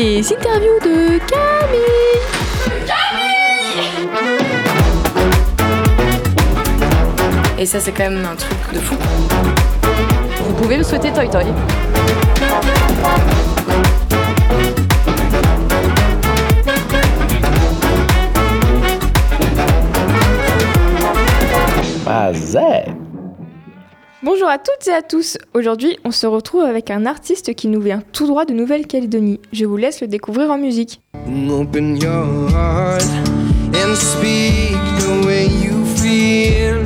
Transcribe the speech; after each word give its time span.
les 0.00 0.32
interviews 0.32 0.78
de 0.84 1.18
Camille. 1.26 2.20
Et 7.58 7.66
ça, 7.66 7.80
c'est 7.80 7.90
quand 7.90 8.08
même 8.08 8.24
un 8.24 8.36
truc 8.36 8.56
de 8.72 8.78
fou. 8.78 8.94
Vous 10.44 10.54
pouvez 10.54 10.78
me 10.78 10.84
souhaiter 10.84 11.10
Toy 11.12 11.28
Toy. 11.28 11.46
Bonjour 24.24 24.48
à 24.48 24.58
toutes 24.58 24.88
et 24.88 24.92
à 24.92 25.00
tous. 25.00 25.38
Aujourd'hui, 25.54 25.96
on 26.04 26.10
se 26.10 26.26
retrouve 26.26 26.62
avec 26.62 26.90
un 26.90 27.06
artiste 27.06 27.54
qui 27.54 27.68
nous 27.68 27.80
vient 27.80 28.02
tout 28.12 28.26
droit 28.26 28.44
de 28.46 28.52
Nouvelle-Calédonie. 28.52 29.38
Je 29.52 29.64
vous 29.64 29.76
laisse 29.76 30.00
le 30.00 30.08
découvrir 30.08 30.50
en 30.50 30.58
musique. 30.58 31.00
Open 31.48 31.96
your 31.96 32.50
heart 32.50 33.06
and 33.76 33.94
speak 33.94 34.74
the 34.98 35.24
way 35.24 35.46
you 35.46 35.84
feel. 35.94 36.82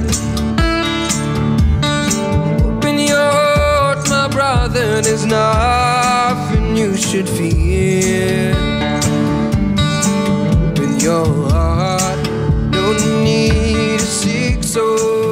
Open 2.77 2.99
your 2.99 3.17
heart, 3.17 4.07
my 4.11 4.29
brother. 4.29 5.01
There's 5.01 5.25
nothing 5.25 6.77
you 6.77 6.95
should 6.99 7.27
fear. 7.27 8.55
Open 10.69 11.01
your 11.01 11.25
heart, 11.49 12.29
don't 12.73 13.25
need 13.25 13.99
to 13.99 14.05
seek 14.05 14.63
so 14.63 15.32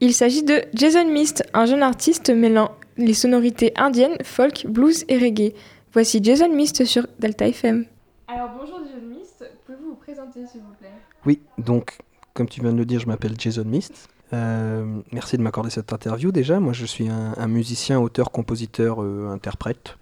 Il 0.00 0.12
s'agit 0.12 0.42
de 0.42 0.62
Jason 0.74 1.06
Mist, 1.10 1.42
un 1.54 1.64
jeune 1.64 1.82
artiste 1.82 2.28
mêlant 2.28 2.72
les 2.98 3.14
sonorités 3.14 3.72
indiennes, 3.76 4.16
folk, 4.22 4.66
blues 4.68 5.06
et 5.08 5.16
reggae. 5.16 5.54
Voici 5.94 6.20
Jason 6.22 6.54
Mist 6.54 6.84
sur 6.84 7.06
Delta 7.18 7.48
FM. 7.48 7.86
Alors 8.28 8.50
bonjour 8.58 8.78
Jason 8.84 9.06
Mist, 9.06 9.42
pouvez-vous 9.64 9.88
vous 9.90 9.94
présenter 9.96 10.46
s'il 10.46 10.60
vous 10.60 10.74
plaît? 10.78 10.90
Oui, 11.24 11.40
donc, 11.56 11.96
comme 12.34 12.46
tu 12.46 12.60
viens 12.60 12.72
de 12.72 12.76
le 12.76 12.84
dire, 12.84 13.00
je 13.00 13.06
m'appelle 13.06 13.36
Jason 13.38 13.64
Mist. 13.64 14.08
Euh, 14.34 14.84
merci 15.12 15.38
de 15.38 15.42
m'accorder 15.42 15.70
cette 15.70 15.90
interview 15.92 16.30
déjà. 16.30 16.60
Moi, 16.60 16.74
je 16.74 16.84
suis 16.84 17.08
un, 17.08 17.32
un 17.34 17.48
musicien, 17.48 17.98
auteur, 17.98 18.30
compositeur, 18.32 19.02
euh, 19.02 19.30
interprète. 19.32 19.96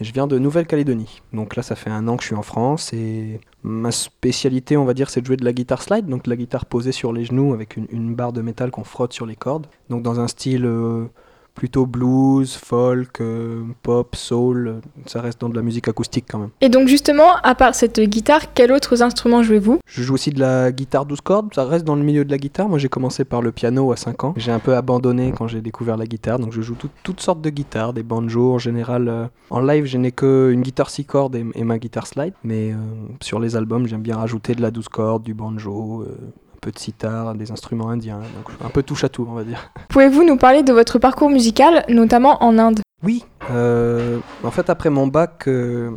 Je 0.00 0.12
viens 0.12 0.28
de 0.28 0.38
Nouvelle-Calédonie. 0.38 1.22
Donc 1.32 1.56
là, 1.56 1.62
ça 1.62 1.74
fait 1.74 1.90
un 1.90 2.06
an 2.06 2.16
que 2.16 2.22
je 2.22 2.28
suis 2.28 2.36
en 2.36 2.42
France 2.42 2.92
et 2.92 3.40
ma 3.64 3.90
spécialité, 3.90 4.76
on 4.76 4.84
va 4.84 4.94
dire, 4.94 5.10
c'est 5.10 5.20
de 5.20 5.26
jouer 5.26 5.36
de 5.36 5.44
la 5.44 5.52
guitare 5.52 5.82
slide, 5.82 6.06
donc 6.06 6.24
de 6.24 6.30
la 6.30 6.36
guitare 6.36 6.66
posée 6.66 6.92
sur 6.92 7.12
les 7.12 7.24
genoux 7.24 7.52
avec 7.52 7.76
une, 7.76 7.86
une 7.90 8.14
barre 8.14 8.32
de 8.32 8.40
métal 8.40 8.70
qu'on 8.70 8.84
frotte 8.84 9.12
sur 9.12 9.26
les 9.26 9.34
cordes. 9.34 9.66
Donc 9.90 10.02
dans 10.02 10.20
un 10.20 10.28
style 10.28 10.66
euh, 10.66 11.06
plutôt 11.58 11.86
blues, 11.86 12.54
folk, 12.54 13.20
euh, 13.20 13.62
pop, 13.82 14.14
soul. 14.14 14.80
Ça 15.06 15.20
reste 15.20 15.40
dans 15.40 15.48
de 15.48 15.56
la 15.56 15.62
musique 15.62 15.88
acoustique 15.88 16.24
quand 16.30 16.38
même. 16.38 16.50
Et 16.60 16.68
donc 16.68 16.86
justement, 16.88 17.34
à 17.42 17.54
part 17.56 17.74
cette 17.74 18.00
guitare, 18.00 18.54
quels 18.54 18.70
autres 18.72 19.02
instruments 19.02 19.42
jouez-vous? 19.42 19.80
Je 19.86 20.02
joue 20.02 20.14
aussi 20.14 20.30
de 20.30 20.38
la 20.40 20.70
guitare 20.72 21.04
12 21.04 21.20
cordes, 21.20 21.52
ça 21.54 21.64
reste 21.64 21.84
dans 21.84 21.96
le 21.96 22.02
milieu 22.02 22.24
de 22.24 22.30
la 22.30 22.38
guitare. 22.38 22.68
Moi 22.68 22.78
j'ai 22.78 22.88
commencé 22.88 23.24
par 23.24 23.42
le 23.42 23.50
piano 23.52 23.90
à 23.92 23.96
5 23.96 24.24
ans. 24.24 24.34
J'ai 24.36 24.52
un 24.52 24.60
peu 24.60 24.76
abandonné 24.76 25.32
quand 25.36 25.48
j'ai 25.48 25.60
découvert 25.60 25.96
la 25.96 26.06
guitare, 26.06 26.38
donc 26.38 26.52
je 26.52 26.62
joue 26.62 26.76
tout- 26.76 26.88
toutes 27.02 27.20
sortes 27.20 27.40
de 27.42 27.50
guitares, 27.50 27.92
des 27.92 28.02
banjos 28.04 28.54
en 28.54 28.58
général. 28.58 29.08
euh, 29.08 29.26
en 29.50 29.60
live, 29.60 29.84
je 29.86 29.98
n'ai 29.98 30.12
qu'une 30.12 30.62
guitare 30.62 30.90
6 30.90 31.04
cordes 31.06 31.34
et, 31.34 31.44
et 31.56 31.64
ma 31.64 31.78
guitare 31.78 32.06
slide, 32.06 32.34
mais 32.44 32.72
euh, 32.72 32.76
sur 33.20 33.40
les 33.40 33.56
albums, 33.56 33.86
j'aime 33.88 34.02
bien 34.02 34.16
rajouter 34.16 34.54
de 34.54 34.62
la 34.62 34.70
12 34.70 34.88
cordes, 34.88 35.24
du 35.24 35.34
banjo. 35.34 36.04
Peu 36.68 36.72
de 36.72 36.78
sitar, 36.78 37.34
des 37.34 37.50
instruments 37.50 37.88
indiens, 37.88 38.18
donc 38.18 38.50
un 38.62 38.68
peu 38.68 38.82
touche 38.82 39.02
à 39.04 39.08
tout, 39.08 39.26
on 39.28 39.32
va 39.32 39.42
dire. 39.44 39.70
Pouvez-vous 39.88 40.22
nous 40.24 40.36
parler 40.36 40.62
de 40.62 40.72
votre 40.74 40.98
parcours 40.98 41.30
musical, 41.30 41.84
notamment 41.88 42.42
en 42.44 42.58
Inde? 42.58 42.80
Oui, 43.02 43.24
euh, 43.50 44.18
en 44.44 44.50
fait 44.50 44.68
après 44.68 44.90
mon 44.90 45.06
bac, 45.06 45.44
euh, 45.48 45.92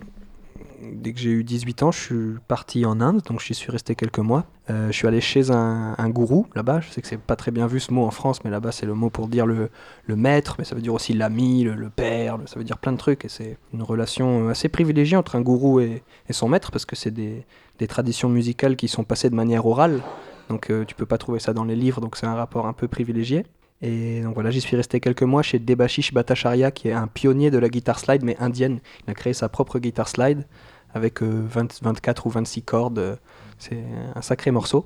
dès 0.93 1.11
que 1.11 1.19
j'ai 1.19 1.31
eu 1.31 1.43
18 1.43 1.83
ans, 1.83 1.91
je 1.91 1.99
suis 1.99 2.35
parti 2.47 2.85
en 2.85 3.01
Inde, 3.01 3.21
donc 3.27 3.41
j'y 3.41 3.53
suis 3.53 3.69
resté 3.71 3.95
quelques 3.95 4.19
mois. 4.19 4.45
Euh, 4.69 4.87
je 4.87 4.93
suis 4.93 5.07
allé 5.07 5.19
chez 5.19 5.51
un, 5.51 5.95
un 5.97 6.09
gourou 6.09 6.45
là-bas, 6.55 6.79
je 6.79 6.89
sais 6.89 7.01
que 7.01 7.07
c'est 7.07 7.19
pas 7.19 7.35
très 7.35 7.51
bien 7.51 7.67
vu 7.67 7.79
ce 7.81 7.91
mot 7.91 8.05
en 8.05 8.11
France, 8.11 8.43
mais 8.45 8.49
là-bas 8.51 8.71
c'est 8.71 8.85
le 8.85 8.93
mot 8.93 9.09
pour 9.09 9.27
dire 9.27 9.45
le, 9.45 9.69
le 10.05 10.15
maître, 10.15 10.55
mais 10.57 10.63
ça 10.63 10.75
veut 10.75 10.81
dire 10.81 10.93
aussi 10.93 11.11
l'ami, 11.13 11.63
le, 11.63 11.73
le 11.75 11.89
père, 11.89 12.37
le- 12.37 12.47
ça 12.47 12.57
veut 12.57 12.63
dire 12.63 12.77
plein 12.77 12.93
de 12.93 12.97
trucs, 12.97 13.25
et 13.25 13.29
c'est 13.29 13.57
une 13.73 13.81
relation 13.83 14.47
assez 14.47 14.69
privilégiée 14.69 15.17
entre 15.17 15.35
un 15.35 15.41
gourou 15.41 15.81
et, 15.81 16.03
et 16.29 16.33
son 16.33 16.47
maître, 16.47 16.71
parce 16.71 16.85
que 16.85 16.95
c'est 16.95 17.11
des, 17.11 17.43
des 17.79 17.87
traditions 17.87 18.29
musicales 18.29 18.75
qui 18.77 18.87
sont 18.87 19.03
passées 19.03 19.29
de 19.31 19.35
manière 19.35 19.65
orale, 19.65 20.01
donc 20.49 20.69
euh, 20.69 20.85
tu 20.85 20.95
peux 20.95 21.05
pas 21.05 21.17
trouver 21.17 21.39
ça 21.39 21.53
dans 21.53 21.63
les 21.63 21.75
livres, 21.75 22.01
donc 22.01 22.15
c'est 22.17 22.25
un 22.27 22.35
rapport 22.35 22.65
un 22.67 22.73
peu 22.73 22.87
privilégié. 22.87 23.45
Et 23.81 24.21
donc 24.21 24.35
voilà, 24.35 24.51
j'y 24.51 24.61
suis 24.61 24.75
resté 24.77 24.99
quelques 24.99 25.23
mois 25.23 25.41
chez 25.41 25.57
Debashish 25.57 26.13
Bhattacharya, 26.13 26.71
qui 26.71 26.89
est 26.89 26.93
un 26.93 27.07
pionnier 27.07 27.49
de 27.49 27.57
la 27.57 27.67
guitare 27.69 27.99
slide, 27.99 28.23
mais 28.23 28.37
indienne. 28.39 28.79
Il 29.07 29.11
a 29.11 29.13
créé 29.15 29.33
sa 29.33 29.49
propre 29.49 29.79
guitare 29.79 30.07
slide 30.07 30.45
avec 30.93 31.23
euh, 31.23 31.43
20 31.47 31.81
24 31.81 32.27
ou 32.27 32.29
26 32.29 32.61
cordes. 32.63 32.99
euh, 32.99 33.15
C'est 33.57 33.83
un 34.15 34.21
sacré 34.21 34.51
morceau. 34.51 34.85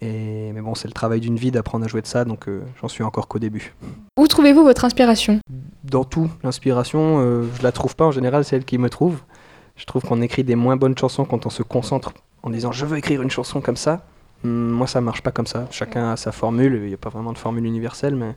Et, 0.00 0.50
mais 0.52 0.62
bon, 0.62 0.74
c'est 0.74 0.88
le 0.88 0.94
travail 0.94 1.20
d'une 1.20 1.36
vie 1.36 1.50
d'apprendre 1.50 1.84
à 1.84 1.88
jouer 1.88 2.00
de 2.02 2.06
ça, 2.06 2.24
donc 2.24 2.48
euh, 2.48 2.62
j'en 2.80 2.88
suis 2.88 3.04
encore 3.04 3.28
qu'au 3.28 3.38
début. 3.38 3.74
Où 4.18 4.26
trouvez-vous 4.26 4.64
votre 4.64 4.84
inspiration? 4.84 5.38
Dans 5.84 6.04
tout, 6.04 6.28
l'inspiration, 6.42 7.20
euh, 7.20 7.44
je 7.58 7.62
la 7.62 7.70
trouve 7.70 7.94
pas 7.94 8.06
en 8.06 8.10
général, 8.10 8.44
c'est 8.44 8.56
elle 8.56 8.64
qui 8.64 8.78
me 8.78 8.88
trouve. 8.88 9.20
Je 9.76 9.84
trouve 9.84 10.02
qu'on 10.02 10.20
écrit 10.22 10.42
des 10.42 10.56
moins 10.56 10.76
bonnes 10.76 10.96
chansons 10.98 11.24
quand 11.24 11.46
on 11.46 11.50
se 11.50 11.62
concentre 11.62 12.14
en 12.42 12.50
disant 12.50 12.72
je 12.72 12.84
veux 12.86 12.96
écrire 12.98 13.22
une 13.22 13.30
chanson 13.30 13.60
comme 13.60 13.76
ça. 13.76 14.04
Hum, 14.44 14.70
Moi, 14.70 14.86
ça 14.86 15.00
marche 15.00 15.22
pas 15.22 15.30
comme 15.30 15.46
ça. 15.46 15.66
Chacun 15.70 16.10
a 16.12 16.16
sa 16.16 16.32
formule. 16.32 16.74
Il 16.82 16.88
n'y 16.88 16.94
a 16.94 16.98
pas 16.98 17.10
vraiment 17.10 17.32
de 17.32 17.38
formule 17.38 17.64
universelle, 17.64 18.16
mais 18.16 18.34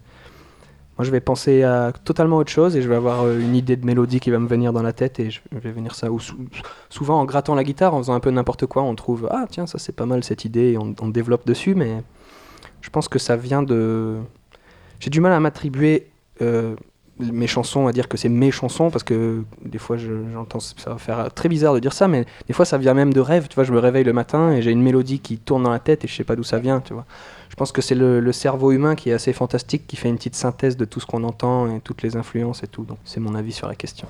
moi, 0.98 1.04
je 1.04 1.12
vais 1.12 1.20
penser 1.20 1.64
à 1.64 1.92
totalement 2.04 2.38
autre 2.38 2.52
chose 2.52 2.76
et 2.76 2.82
je 2.82 2.88
vais 2.88 2.96
avoir 2.96 3.24
euh, 3.24 3.40
une 3.40 3.56
idée 3.56 3.76
de 3.76 3.86
mélodie 3.86 4.20
qui 4.20 4.32
va 4.32 4.40
me 4.40 4.48
venir 4.48 4.72
dans 4.72 4.84
la 4.84 4.94
tête 4.94 5.20
et 5.20 5.30
je 5.32 5.42
vais 5.52 5.72
venir 5.72 5.94
ça. 5.96 6.12
Ou 6.12 6.20
sou- 6.20 6.38
souvent, 6.90 7.20
en 7.20 7.26
grattant 7.26 7.56
la 7.56 7.64
guitare, 7.64 7.94
en 7.94 7.98
faisant 7.98 8.14
un 8.14 8.20
peu 8.22 8.30
n'importe 8.32 8.66
quoi, 8.66 8.84
on 8.84 8.96
trouve 8.96 9.28
ah 9.32 9.46
tiens, 9.50 9.68
ça 9.68 9.78
c'est 9.78 9.92
pas 9.96 10.06
mal 10.06 10.24
cette 10.24 10.46
idée 10.46 10.72
et 10.74 10.78
on, 10.78 10.96
on 11.02 11.10
développe 11.10 11.46
dessus. 11.46 11.76
Mais 11.76 12.02
je 12.82 12.90
pense 12.90 13.08
que 13.08 13.20
ça 13.20 13.36
vient 13.36 13.64
de. 13.64 14.18
J'ai 15.00 15.10
du 15.10 15.20
mal 15.20 15.34
à 15.34 15.40
m'attribuer 15.42 16.08
euh, 16.42 16.76
mes 17.20 17.48
chansons, 17.48 17.88
à 17.88 17.92
dire 17.94 18.08
que 18.10 18.18
c'est 18.18 18.30
mes 18.30 18.52
chansons, 18.52 18.90
parce 18.92 19.04
que 19.04 19.44
des 19.64 19.78
fois 19.78 19.96
je- 19.98 20.30
j'entends, 20.34 20.60
ça 20.60 20.90
va 20.92 20.98
faire 20.98 21.34
très 21.34 21.48
bizarre 21.50 21.74
de 21.74 21.80
dire 21.80 21.94
ça, 21.94 22.08
mais 22.08 22.26
des 22.48 22.54
fois 22.54 22.66
ça 22.66 22.78
vient 22.78 22.94
même 22.94 23.14
de 23.14 23.20
rêve. 23.22 23.48
Tu 23.48 23.56
vois, 23.56 23.64
je 23.64 23.72
me 23.72 23.80
réveille 23.80 24.04
le 24.04 24.14
matin 24.14 24.52
et 24.52 24.62
j'ai 24.62 24.72
une 24.72 24.82
mélodie 24.82 25.20
qui 25.20 25.38
tourne 25.38 25.64
dans 25.64 25.70
la 25.72 25.80
tête 25.80 26.04
et 26.04 26.08
je 26.08 26.16
sais 26.16 26.24
pas 26.26 26.36
d'où 26.36 26.44
ça 26.44 26.60
vient, 26.60 26.82
tu 26.82 26.94
vois. 26.94 27.06
Je 27.50 27.56
pense 27.56 27.72
que 27.72 27.82
c'est 27.82 27.96
le, 27.96 28.20
le 28.20 28.32
cerveau 28.34 28.72
humain 28.72 28.96
qui 28.96 29.10
est 29.12 29.14
assez 29.14 29.32
fantastique, 29.32 29.88
qui 29.88 29.96
fait 29.96 30.10
une 30.10 30.18
petite 30.18 30.36
synthèse 30.36 30.76
de 30.76 30.84
tout 30.84 31.00
ce 31.00 31.06
qu'on 31.06 31.24
entend 31.24 31.74
et 31.74 31.80
toutes 31.80 32.02
les 32.02 32.18
influences 32.18 32.64
et 32.64 32.68
tout. 32.68 32.84
Donc 32.84 32.98
c'est 33.06 33.20
mon 33.22 33.34
avis 33.36 33.54
sur 33.54 33.68
la 33.68 33.76
question. 33.76 34.08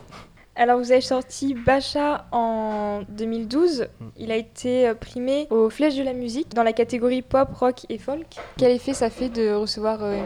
Alors 0.55 0.79
vous 0.79 0.91
avez 0.93 1.01
sorti 1.01 1.53
Bacha 1.53 2.25
en 2.31 3.01
2012. 3.09 3.87
Il 4.17 4.31
a 4.31 4.37
été 4.37 4.87
euh, 4.87 4.93
primé 4.95 5.47
aux 5.49 5.69
Flèches 5.69 5.97
de 5.97 6.03
la 6.03 6.13
musique 6.13 6.55
dans 6.55 6.63
la 6.63 6.71
catégorie 6.71 7.21
pop, 7.21 7.49
rock 7.53 7.85
et 7.89 7.97
folk. 7.97 8.25
Quel 8.57 8.71
effet 8.71 8.93
ça 8.93 9.09
fait 9.09 9.27
de 9.27 9.53
recevoir 9.53 9.99
euh, 10.01 10.23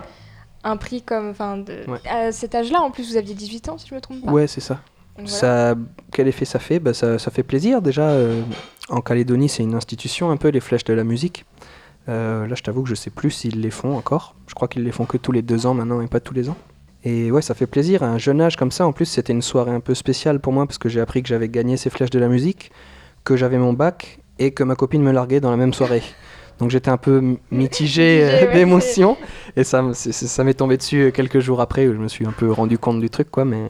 un 0.63 0.77
prix 0.77 1.01
comme... 1.01 1.29
Enfin, 1.29 1.57
de... 1.57 1.89
Ouais. 1.89 1.99
à 2.09 2.31
cet 2.31 2.55
âge-là, 2.55 2.81
en 2.81 2.91
plus 2.91 3.09
vous 3.11 3.17
aviez 3.17 3.33
18 3.35 3.69
ans 3.69 3.77
si 3.77 3.87
je 3.87 3.95
me 3.95 4.01
trompe 4.01 4.25
pas. 4.25 4.31
Ouais, 4.31 4.47
c'est 4.47 4.61
ça. 4.61 4.79
Voilà. 5.15 5.29
Ça, 5.29 5.75
quel 6.11 6.27
effet 6.27 6.45
ça 6.45 6.59
fait? 6.59 6.79
Bah, 6.79 6.93
ça, 6.93 7.19
ça 7.19 7.31
fait 7.31 7.43
plaisir 7.43 7.81
déjà. 7.81 8.09
euh, 8.09 8.41
en 8.89 9.01
Calédonie, 9.01 9.49
c'est 9.49 9.63
une 9.63 9.75
institution 9.75 10.31
un 10.31 10.37
peu, 10.37 10.47
les 10.49 10.59
flèches 10.61 10.85
de 10.85 10.93
la 10.93 11.03
musique. 11.03 11.45
Euh, 12.07 12.47
là, 12.47 12.55
je 12.55 12.63
t'avoue 12.63 12.83
que 12.83 12.89
je 12.89 12.95
sais 12.95 13.09
plus 13.09 13.29
s'ils 13.31 13.61
les 13.61 13.69
font 13.69 13.95
encore. 13.95 14.35
Je 14.47 14.55
crois 14.55 14.67
qu'ils 14.67 14.83
les 14.83 14.91
font 14.91 15.05
que 15.05 15.17
tous 15.17 15.31
les 15.31 15.41
deux 15.41 15.65
ans 15.65 15.73
maintenant 15.73 16.01
et 16.01 16.07
pas 16.07 16.19
tous 16.19 16.33
les 16.33 16.49
ans. 16.49 16.57
Et 17.03 17.31
ouais, 17.31 17.41
ça 17.41 17.53
fait 17.53 17.67
plaisir. 17.67 18.01
À 18.03 18.07
un 18.07 18.17
jeune 18.17 18.41
âge 18.41 18.55
comme 18.55 18.71
ça, 18.71 18.85
en 18.87 18.91
plus, 18.93 19.05
c'était 19.05 19.33
une 19.33 19.41
soirée 19.41 19.71
un 19.71 19.79
peu 19.79 19.93
spéciale 19.93 20.39
pour 20.39 20.53
moi 20.53 20.65
parce 20.65 20.77
que 20.77 20.89
j'ai 20.89 21.01
appris 21.01 21.21
que 21.21 21.29
j'avais 21.29 21.49
gagné 21.49 21.77
ces 21.77 21.89
flèches 21.89 22.09
de 22.09 22.19
la 22.19 22.27
musique, 22.27 22.71
que 23.23 23.35
j'avais 23.37 23.57
mon 23.57 23.73
bac 23.73 24.19
et 24.39 24.51
que 24.51 24.63
ma 24.63 24.75
copine 24.75 25.03
me 25.03 25.11
larguait 25.11 25.39
dans 25.39 25.51
la 25.51 25.57
même 25.57 25.73
soirée. 25.73 26.01
Donc 26.59 26.69
j'étais 26.71 26.89
un 26.89 26.97
peu 26.97 27.17
m- 27.19 27.37
mitigé 27.51 28.21
euh, 28.23 28.45
ouais, 28.45 28.53
d'émotions 28.53 29.17
et 29.55 29.63
ça, 29.63 29.81
m'est 30.43 30.53
tombé 30.53 30.77
dessus 30.77 31.11
quelques 31.13 31.39
jours 31.39 31.61
après 31.61 31.87
où 31.87 31.93
je 31.93 31.97
me 31.99 32.07
suis 32.07 32.25
un 32.25 32.31
peu 32.31 32.51
rendu 32.51 32.77
compte 32.77 33.00
du 33.00 33.09
truc, 33.09 33.31
quoi. 33.31 33.45
Mais 33.45 33.67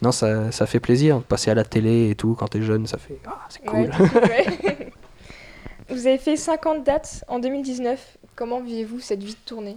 non, 0.00 0.12
ça, 0.12 0.50
ça 0.52 0.66
fait 0.66 0.80
plaisir. 0.80 1.20
Passer 1.22 1.50
à 1.50 1.54
la 1.54 1.64
télé 1.64 2.10
et 2.10 2.14
tout 2.14 2.34
quand 2.38 2.48
t'es 2.48 2.62
jeune, 2.62 2.86
ça 2.86 2.98
fait 2.98 3.18
ah, 3.26 3.38
c'est 3.48 3.64
cool. 3.64 3.90
Ouais. 4.22 4.46
vous 5.90 6.06
avez 6.06 6.18
fait 6.18 6.36
50 6.36 6.84
dates 6.84 7.24
en 7.28 7.38
2019. 7.38 8.18
Comment 8.34 8.60
vivez-vous 8.60 9.00
cette 9.00 9.22
vie 9.22 9.34
de 9.34 9.38
tournée? 9.44 9.76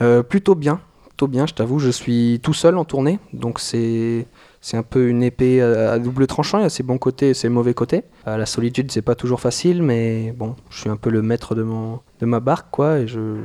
Euh, 0.00 0.22
plutôt 0.22 0.54
bien, 0.54 0.80
plutôt 1.14 1.28
bien, 1.28 1.46
je 1.46 1.54
t'avoue. 1.54 1.78
Je 1.78 1.90
suis 1.90 2.40
tout 2.42 2.54
seul 2.54 2.76
en 2.76 2.84
tournée, 2.84 3.20
donc 3.32 3.60
c'est 3.60 4.26
c'est 4.60 4.76
un 4.76 4.82
peu 4.82 5.08
une 5.08 5.22
épée 5.22 5.62
à, 5.62 5.98
double 6.00 6.26
tranchant. 6.26 6.58
Il 6.58 6.62
y 6.62 6.64
a 6.64 6.70
ses 6.70 6.82
bons 6.82 6.98
côtés 6.98 7.30
et 7.30 7.34
ses 7.34 7.48
mauvais 7.48 7.72
côtés. 7.72 8.02
Euh, 8.26 8.36
la 8.36 8.46
solitude, 8.46 8.90
c'est 8.90 9.02
pas 9.02 9.14
toujours 9.14 9.40
facile, 9.40 9.80
mais 9.80 10.34
bon, 10.36 10.56
je 10.70 10.80
suis 10.80 10.90
un 10.90 10.96
peu 10.96 11.10
le 11.10 11.22
maître 11.22 11.54
de 11.54 11.62
mon 11.62 12.00
de 12.20 12.26
ma 12.26 12.40
barque, 12.40 12.66
quoi, 12.72 12.98
et 12.98 13.06
je 13.06 13.36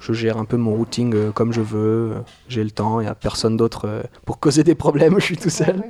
je 0.00 0.12
gère 0.14 0.38
un 0.38 0.46
peu 0.46 0.56
mon 0.56 0.74
routing 0.74 1.14
euh, 1.14 1.30
comme 1.30 1.52
je 1.52 1.60
veux. 1.60 2.14
J'ai 2.48 2.64
le 2.64 2.70
temps, 2.70 3.00
il 3.00 3.04
y 3.04 3.08
a 3.08 3.14
personne 3.14 3.58
d'autre 3.58 3.86
euh, 3.86 4.02
pour 4.24 4.40
causer 4.40 4.64
des 4.64 4.74
problèmes. 4.74 5.14
Je 5.18 5.24
suis 5.24 5.36
tout 5.36 5.50
seul. 5.50 5.82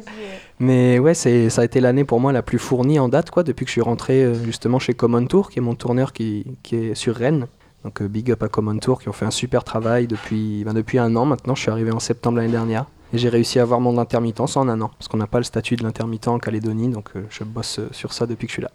Mais 0.58 0.98
ouais, 0.98 1.14
c'est, 1.14 1.48
ça 1.48 1.62
a 1.62 1.64
été 1.64 1.80
l'année 1.80 2.04
pour 2.04 2.18
moi 2.18 2.32
la 2.32 2.42
plus 2.42 2.58
fournie 2.58 2.98
en 2.98 3.08
date, 3.08 3.30
quoi, 3.30 3.44
depuis 3.44 3.64
que 3.64 3.68
je 3.68 3.72
suis 3.72 3.80
rentré 3.80 4.32
justement 4.44 4.78
chez 4.78 4.94
Common 4.94 5.26
Tour, 5.26 5.50
qui 5.50 5.58
est 5.58 5.62
mon 5.62 5.74
tourneur 5.74 6.12
qui, 6.12 6.46
qui 6.62 6.76
est 6.76 6.94
sur 6.94 7.14
Rennes. 7.14 7.46
Donc 7.84 8.00
euh, 8.00 8.08
big 8.08 8.30
up 8.30 8.42
à 8.42 8.48
Common 8.48 8.78
Tour, 8.78 9.00
qui 9.00 9.08
ont 9.08 9.12
fait 9.12 9.26
un 9.26 9.30
super 9.30 9.62
travail 9.62 10.06
depuis, 10.06 10.64
ben, 10.64 10.72
depuis 10.72 10.98
un 10.98 11.14
an 11.16 11.26
maintenant. 11.26 11.54
Je 11.54 11.62
suis 11.62 11.70
arrivé 11.70 11.92
en 11.92 12.00
septembre 12.00 12.38
l'année 12.38 12.52
dernière. 12.52 12.86
Et 13.12 13.18
j'ai 13.18 13.28
réussi 13.28 13.60
à 13.60 13.62
avoir 13.62 13.80
mon 13.80 13.98
intermittence 13.98 14.56
en 14.56 14.68
un 14.68 14.80
an, 14.80 14.90
parce 14.98 15.06
qu'on 15.06 15.18
n'a 15.18 15.28
pas 15.28 15.38
le 15.38 15.44
statut 15.44 15.76
de 15.76 15.84
l'intermittent 15.84 16.26
en 16.26 16.38
Calédonie, 16.38 16.88
donc 16.88 17.10
euh, 17.14 17.22
je 17.30 17.44
bosse 17.44 17.78
euh, 17.78 17.88
sur 17.92 18.12
ça 18.12 18.26
depuis 18.26 18.46
que 18.46 18.50
je 18.50 18.54
suis 18.54 18.62
là. 18.62 18.72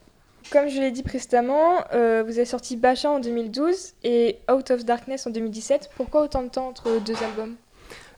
Comme 0.51 0.69
je 0.69 0.79
l'ai 0.79 0.91
dit 0.91 1.03
précédemment, 1.03 1.75
vous 1.91 1.97
avez 2.37 2.45
sorti 2.45 2.75
Bacha 2.75 3.11
en 3.11 3.19
2012 3.19 3.93
et 4.03 4.39
Out 4.51 4.71
of 4.71 4.83
Darkness 4.83 5.27
en 5.27 5.29
2017. 5.29 5.91
Pourquoi 5.95 6.23
autant 6.23 6.41
de 6.41 6.47
temps 6.47 6.69
entre 6.69 6.99
deux 7.05 7.21
albums? 7.21 7.55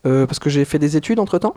Parce 0.03 0.39
que 0.39 0.49
j'ai 0.49 0.65
fait 0.65 0.79
des 0.79 0.97
études 0.97 1.19
entre 1.19 1.37
temps. 1.37 1.53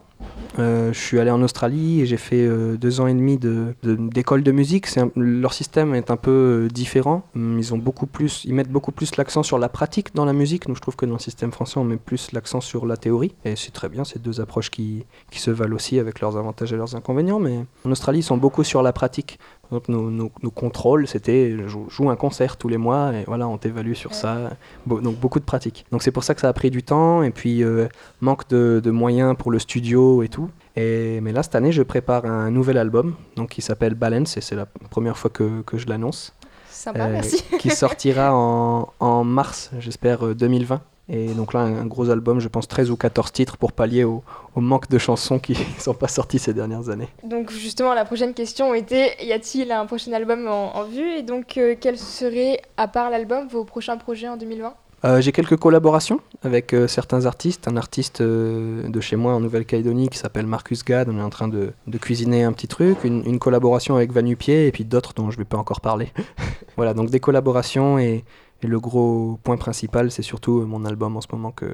je 0.58 0.92
suis 0.92 1.18
allé 1.18 1.30
en 1.30 1.42
Australie 1.42 2.02
et 2.02 2.06
j'ai 2.06 2.16
fait 2.16 2.46
euh, 2.46 2.76
deux 2.76 3.00
ans 3.00 3.06
et 3.06 3.14
demi 3.14 3.38
de- 3.38 3.74
de- 3.82 3.96
d'école 3.96 4.42
de, 4.42 4.52
musique. 4.52 4.86
Leur 5.16 5.52
système 5.52 5.94
est 5.94 6.10
un 6.10 6.16
peu 6.16 6.30
euh, 6.30 6.68
différent. 6.68 7.24
Hum, 7.34 7.58
Ils, 7.60 8.54
mettent 8.54 8.70
beaucoup 8.70 8.92
plus 8.92 9.16
l'accent 9.16 9.42
sur 9.42 9.58
la 9.58 9.68
pratique 9.68 10.14
dans 10.14 10.24
la 10.24 10.32
musique. 10.32 10.68
Nous, 10.68 10.74
je 10.76 10.80
trouve 10.80 10.96
que 10.96 11.06
dans 11.06 11.14
le 11.14 11.18
système 11.18 11.50
français, 11.52 11.78
on 11.78 11.84
met 11.84 11.96
plus 11.96 12.32
l'accent 12.32 12.60
sur 12.60 12.86
la 12.86 12.96
théorie. 12.96 13.34
Et 13.44 13.56
c'est 13.56 13.72
très 13.72 13.88
bien, 13.88 14.04
c'est 14.04 14.22
deux 14.22 14.40
approches 14.40 14.70
qui 14.70 15.04
se 15.32 15.50
valent 15.50 15.74
aussi 15.74 15.98
avec 15.98 16.20
leurs 16.20 16.36
avantages 16.36 16.72
et 16.72 16.76
leurs 16.76 16.94
inconvénients. 16.94 17.40
Mais 17.40 17.64
en 17.84 17.90
Australie, 17.90 18.20
ils 18.20 18.22
sont 18.22 18.36
beaucoup 18.36 18.62
sur 18.64 18.82
la 18.82 18.92
pratique. 18.92 19.38
Donc 19.74 19.88
nos, 19.88 20.08
nos- 20.08 20.30
nos 20.44 20.50
contrôles, 20.52 21.08
c'était 21.08 21.56
joue, 21.66 21.86
joue 21.90 22.08
un 22.10 22.14
concert 22.16 22.56
tous 22.56 22.68
les 22.68 22.76
mois 22.76 23.12
et 23.12 23.24
voilà, 23.26 23.48
on 23.48 23.58
t'évalue 23.58 23.94
sur 23.94 24.12
Ouais. 24.12 24.16
ça. 24.16 24.50
Bo- 24.86 25.00
donc 25.00 25.18
beaucoup 25.18 25.40
de 25.40 25.44
pratique. 25.44 25.84
Donc 25.90 26.04
c'est 26.04 26.12
pour 26.12 26.22
ça 26.22 26.34
que 26.36 26.40
ça 26.40 26.48
a 26.48 26.52
pris 26.52 26.70
du 26.70 26.84
temps 26.84 27.24
et 27.24 27.30
puis 27.32 27.64
euh, 27.64 27.88
manque 28.20 28.48
de, 28.48 28.80
de 28.82 28.90
moyens 28.92 29.34
pour 29.36 29.50
le 29.50 29.58
studio 29.58 30.22
et 30.22 30.28
tout. 30.28 30.48
Et, 30.76 31.20
mais 31.22 31.32
là, 31.32 31.42
cette 31.42 31.56
année, 31.56 31.72
je 31.72 31.82
prépare 31.82 32.24
un 32.24 32.52
nouvel 32.52 32.78
album 32.78 33.16
donc, 33.34 33.50
qui 33.50 33.62
s'appelle 33.62 33.94
Balance 33.96 34.36
et 34.36 34.40
c'est 34.40 34.54
la 34.56 34.66
première 34.66 35.18
fois 35.18 35.30
que, 35.30 35.62
que 35.62 35.76
je 35.76 35.88
l'annonce. 35.88 36.32
Sympa, 36.70 37.06
Euh, 37.06 37.12
merci. 37.12 37.42
qui 37.58 37.70
sortira 37.70 38.32
en, 38.32 38.92
en 39.00 39.24
mars, 39.24 39.70
j'espère, 39.80 40.24
euh, 40.26 40.34
2020. 40.34 40.80
Et 41.08 41.28
donc 41.28 41.52
là, 41.52 41.60
un, 41.60 41.76
un 41.82 41.86
gros 41.86 42.08
album, 42.10 42.40
je 42.40 42.48
pense 42.48 42.66
13 42.66 42.90
ou 42.90 42.96
14 42.96 43.30
titres 43.32 43.56
pour 43.58 43.72
pallier 43.72 44.04
au, 44.04 44.22
au 44.54 44.60
manque 44.60 44.88
de 44.88 44.96
chansons 44.98 45.38
qui 45.38 45.52
ne 45.52 45.58
sont 45.80 45.92
pas 45.94 46.08
sorties 46.08 46.38
ces 46.38 46.54
dernières 46.54 46.88
années. 46.88 47.08
Donc 47.24 47.50
justement, 47.50 47.92
la 47.94 48.04
prochaine 48.06 48.32
question 48.32 48.72
était, 48.74 49.14
y 49.22 49.32
a-t-il 49.32 49.70
un 49.70 49.84
prochain 49.86 50.12
album 50.12 50.48
en, 50.48 50.74
en 50.76 50.84
vue 50.84 51.10
Et 51.18 51.22
donc, 51.22 51.58
euh, 51.58 51.74
quels 51.78 51.98
seraient, 51.98 52.62
à 52.76 52.88
part 52.88 53.10
l'album, 53.10 53.48
vos 53.48 53.64
prochains 53.64 53.98
projets 53.98 54.28
en 54.28 54.38
2020 54.38 54.72
Euh, 55.04 55.20
J'ai 55.20 55.32
quelques 55.32 55.56
collaborations 55.58 56.20
avec 56.42 56.72
euh, 56.72 56.88
certains 56.88 57.26
artistes. 57.26 57.68
Un 57.68 57.76
artiste 57.76 58.22
euh, 58.22 58.88
de 58.88 59.00
chez 59.02 59.16
moi 59.16 59.34
en 59.34 59.40
Nouvelle-Calédonie 59.40 60.08
qui 60.08 60.16
s'appelle 60.16 60.46
Marcus 60.46 60.82
Gad. 60.86 61.10
On 61.10 61.18
est 61.18 61.22
en 61.22 61.28
train 61.28 61.48
de, 61.48 61.74
de 61.86 61.98
cuisiner 61.98 62.44
un 62.44 62.52
petit 62.54 62.68
truc. 62.68 63.04
Une, 63.04 63.22
une 63.26 63.38
collaboration 63.38 63.96
avec 63.96 64.10
Vanupier 64.10 64.66
et 64.66 64.72
puis 64.72 64.86
d'autres 64.86 65.12
dont 65.12 65.30
je 65.30 65.36
ne 65.36 65.42
vais 65.42 65.48
pas 65.48 65.58
encore 65.58 65.82
parler. 65.82 66.08
voilà, 66.76 66.94
donc 66.94 67.10
des 67.10 67.20
collaborations 67.20 67.98
et, 67.98 68.24
et 68.64 68.66
le 68.66 68.80
gros 68.80 69.38
point 69.44 69.56
principal, 69.58 70.10
c'est 70.10 70.22
surtout 70.22 70.60
euh, 70.60 70.64
mon 70.64 70.84
album 70.84 71.16
en 71.16 71.20
ce 71.20 71.28
moment 71.30 71.52
que 71.52 71.66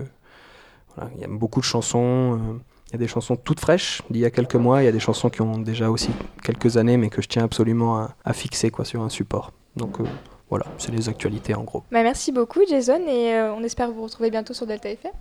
voilà, 0.97 1.11
il 1.15 1.21
y 1.21 1.25
a 1.25 1.29
beaucoup 1.29 1.61
de 1.61 1.65
chansons. 1.65 2.35
euh, 2.35 2.59
il 2.89 2.95
y 2.95 2.97
a 2.97 2.99
des 2.99 3.07
chansons 3.07 3.37
toutes 3.37 3.61
fraîches 3.61 4.03
d'il 4.11 4.21
y 4.21 4.25
a 4.25 4.31
quelques 4.31 4.57
mois. 4.57 4.83
Il 4.83 4.87
y 4.87 4.89
a 4.89 4.93
des 4.93 4.99
chansons 4.99 5.31
qui 5.31 5.41
ont 5.43 5.59
déjà 5.59 5.89
aussi 5.91 6.11
quelques 6.43 6.77
années, 6.77 6.97
mais 6.97 7.09
que 7.09 7.23
je 7.23 7.29
tiens 7.29 7.45
absolument 7.45 7.99
à, 7.99 8.17
à 8.25 8.33
fixer 8.33 8.71
quoi, 8.73 8.85
sur 8.85 9.01
un 9.03 9.09
support. 9.09 9.53
Donc 9.77 10.01
euh, 10.01 10.05
voilà, 10.49 10.67
c'est 10.79 10.91
les 10.91 11.09
actualités 11.09 11.55
en 11.55 11.63
gros. 11.63 11.85
bah, 11.93 12.03
Merci 12.03 12.33
beaucoup, 12.33 12.59
Jason, 12.69 13.01
et 13.07 13.35
euh, 13.35 13.55
on 13.55 13.63
espère 13.63 13.93
vous 13.93 14.03
retrouver 14.03 14.31
bientôt 14.33 14.55
sur 14.55 14.67
Delta 14.67 14.91
FM. 14.91 15.13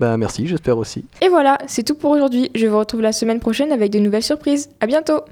Bah 0.00 0.16
merci, 0.16 0.46
j'espère 0.46 0.78
aussi. 0.78 1.04
Et 1.20 1.28
voilà, 1.28 1.58
c'est 1.66 1.82
tout 1.82 1.94
pour 1.94 2.12
aujourd'hui. 2.12 2.50
Je 2.54 2.66
vous 2.66 2.78
retrouve 2.78 3.02
la 3.02 3.12
semaine 3.12 3.38
prochaine 3.38 3.70
avec 3.70 3.92
de 3.92 3.98
nouvelles 3.98 4.22
surprises. 4.22 4.70
À 4.80 4.86
bientôt 4.86 5.20